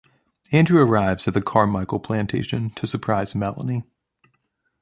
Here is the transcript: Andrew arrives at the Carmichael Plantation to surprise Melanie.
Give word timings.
Andrew 0.51 0.81
arrives 0.81 1.27
at 1.27 1.35
the 1.35 1.43
Carmichael 1.43 1.99
Plantation 1.99 2.71
to 2.71 2.87
surprise 2.87 3.35
Melanie. 3.35 3.83